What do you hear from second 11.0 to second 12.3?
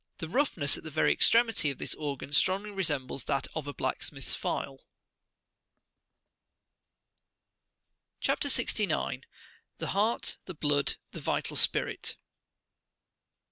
the vital spirit.